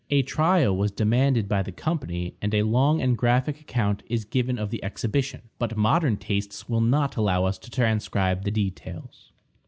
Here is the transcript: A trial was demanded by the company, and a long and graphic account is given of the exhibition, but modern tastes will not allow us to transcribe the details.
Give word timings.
A 0.09 0.23
trial 0.23 0.75
was 0.75 0.89
demanded 0.89 1.47
by 1.47 1.61
the 1.61 1.71
company, 1.71 2.33
and 2.41 2.55
a 2.55 2.63
long 2.63 3.03
and 3.03 3.15
graphic 3.15 3.61
account 3.61 4.01
is 4.07 4.25
given 4.25 4.57
of 4.57 4.71
the 4.71 4.83
exhibition, 4.83 5.43
but 5.59 5.77
modern 5.77 6.17
tastes 6.17 6.67
will 6.67 6.81
not 6.81 7.17
allow 7.17 7.45
us 7.45 7.59
to 7.59 7.69
transcribe 7.69 8.43
the 8.43 8.49
details. 8.49 9.31